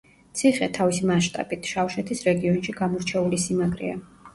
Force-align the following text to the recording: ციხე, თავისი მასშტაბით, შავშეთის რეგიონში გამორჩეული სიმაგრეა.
ციხე, 0.39 0.69
თავისი 0.77 1.03
მასშტაბით, 1.11 1.71
შავშეთის 1.75 2.27
რეგიონში 2.31 2.79
გამორჩეული 2.83 3.47
სიმაგრეა. 3.49 4.07